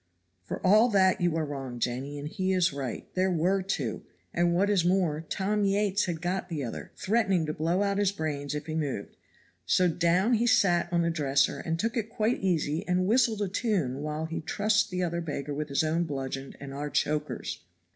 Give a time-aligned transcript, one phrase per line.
[0.41, 4.01] "For all that you are wrong, Jenny, and he is right there were two;
[4.33, 8.11] and, what is more, Tom Yates had got the other, threatening to blow out his
[8.11, 9.15] brains if he moved,
[9.63, 13.47] so down he sat on the dresser and took it quite easy and whistled a
[13.47, 17.61] tune while we trussed the other beggar with his own bludgeon and our chokers.